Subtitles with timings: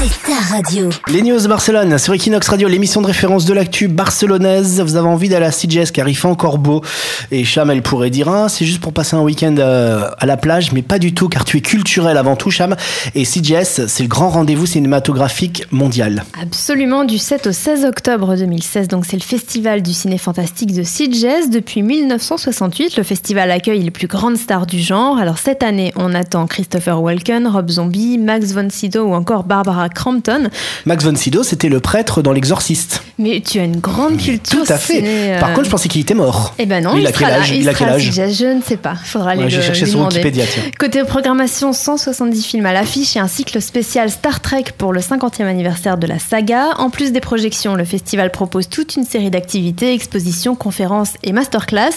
[0.00, 0.88] c'est ta radio.
[1.08, 4.80] Les news de Barcelone sur Equinox Radio, l'émission de référence de l'actu barcelonaise.
[4.80, 6.82] Vous avez envie d'aller à CJS car il fait encore beau.
[7.30, 10.38] Et Cham, elle pourrait dire, ah, c'est juste pour passer un week-end euh, à la
[10.38, 12.76] plage, mais pas du tout car tu es culturel avant tout, Cham.
[13.14, 16.24] Et CJS, c'est le grand rendez-vous cinématographique mondial.
[16.40, 18.88] Absolument, du 7 au 16 octobre 2016.
[18.88, 21.50] Donc c'est le festival du ciné fantastique de CJS.
[21.50, 25.18] Depuis 1968, le festival accueille les plus grandes stars du genre.
[25.18, 29.89] Alors cette année, on attend Christopher Walken, Rob Zombie, Max von Sydow ou encore Barbara
[29.94, 30.50] Crampton.
[30.86, 33.02] Max von Sydow, c'était le prêtre dans L'Exorciste.
[33.18, 34.64] Mais tu as une grande culture.
[34.64, 34.96] Tout à fait.
[34.96, 36.54] ciné, euh, Par contre, je pensais qu'il était mort.
[36.58, 38.62] Eh ben non, Lui, il a quel âge il Il a quel âge Je ne
[38.62, 38.94] sais pas.
[38.94, 40.16] Faudra aller Ouais, le, lui sur demander.
[40.16, 40.62] Wikipédia, tiens.
[40.78, 45.44] Côté programmation, 170 films à l'affiche et un cycle spécial Star Trek pour le 50e
[45.44, 46.68] anniversaire de la saga.
[46.78, 51.90] En plus des projections, le festival propose toute une série d'activités, expositions, conférences et masterclass.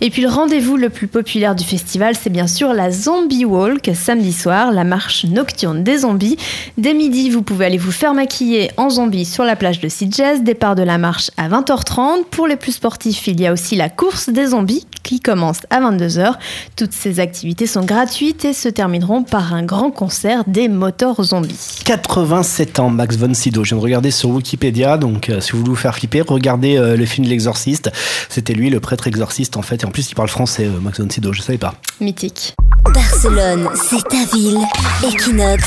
[0.00, 3.90] Et puis le rendez-vous le plus populaire du festival, c'est bien sûr la Zombie Walk,
[3.94, 6.36] samedi soir, la marche nocturne des zombies.
[6.78, 10.42] Dès midi, vous pouvez aller vous faire maquiller en zombie sur la plage de Sitges.
[10.42, 12.24] Départ de la marche à 20h30.
[12.30, 15.80] Pour les plus sportifs, il y a aussi la course des zombies qui commence à
[15.80, 16.34] 22h.
[16.76, 21.80] Toutes ces activités sont gratuites et se termineront par un grand concert des moteurs zombies.
[21.86, 23.64] 87 ans, Max von Sydow.
[23.64, 26.76] Je viens de regarder sur Wikipédia, donc euh, si vous voulez vous faire flipper, regardez
[26.76, 27.90] euh, le film de l'exorciste.
[28.28, 29.82] C'était lui, le prêtre exorciste, en fait.
[29.82, 31.72] Et en plus, il parle français, euh, Max von Sydow, je savais pas.
[32.02, 32.54] Mythique.
[32.92, 34.58] Barcelone, c'est ta ville.
[35.04, 35.64] Equinox,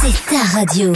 [0.00, 0.92] c'est ta radio.